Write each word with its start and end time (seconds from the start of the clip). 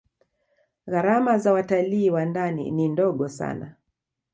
gharama 0.87 1.37
za 1.37 1.53
watalii 1.53 2.09
wa 2.09 2.25
ndani 2.25 2.71
ni 2.71 2.87
ndogo 2.89 3.29
sana 3.29 3.75